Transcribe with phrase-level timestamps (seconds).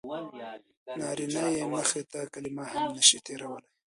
[0.99, 3.69] نارینه یې مخې ته کلمه هم نه شي تېرولی.